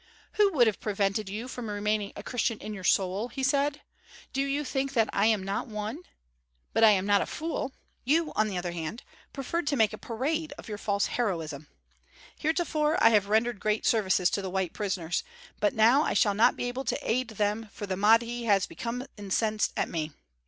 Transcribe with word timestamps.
"Who 0.31 0.51
would 0.53 0.65
have 0.65 0.79
prevented 0.79 1.29
you 1.29 1.47
from 1.47 1.69
remaining 1.69 2.11
a 2.15 2.23
Christian 2.23 2.57
in 2.57 2.73
your 2.73 2.83
soul?" 2.83 3.27
he 3.27 3.43
said. 3.43 3.81
"Do 4.33 4.41
you 4.41 4.65
think 4.65 4.93
that 4.93 5.07
I 5.13 5.27
am 5.27 5.43
not 5.43 5.67
one? 5.67 5.99
But 6.73 6.83
I 6.83 6.89
am 6.89 7.05
not 7.05 7.21
a 7.21 7.27
fool. 7.27 7.71
You 8.03 8.33
on 8.35 8.47
the 8.47 8.57
other 8.57 8.71
hand 8.71 9.03
preferred 9.31 9.67
to 9.67 9.75
make 9.75 9.93
a 9.93 9.99
parade 9.99 10.53
of 10.57 10.67
your 10.67 10.79
false 10.79 11.05
heroism. 11.05 11.67
Heretofore 12.39 12.97
I 12.99 13.09
have 13.11 13.29
rendered 13.29 13.59
great 13.59 13.85
services 13.85 14.31
to 14.31 14.41
the 14.41 14.49
white 14.49 14.73
prisoners, 14.73 15.23
but 15.59 15.75
now 15.75 16.01
I 16.01 16.13
shall 16.15 16.33
not 16.33 16.55
be 16.57 16.63
able 16.65 16.83
to 16.85 16.99
aid 17.07 17.27
them 17.27 17.69
for 17.71 17.85
the 17.85 17.95
Mahdi 17.95 18.45
has 18.45 18.65
become 18.65 19.05
incensed 19.17 19.71
at 19.77 19.87
me. 19.87 20.13